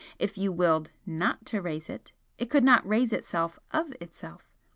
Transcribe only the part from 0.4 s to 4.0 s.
willed NOT to raise it, it could not raise itself OF